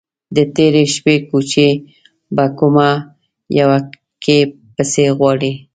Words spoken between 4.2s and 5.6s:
کې پسې غواړې؟